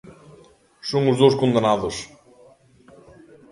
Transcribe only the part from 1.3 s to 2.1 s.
condenados.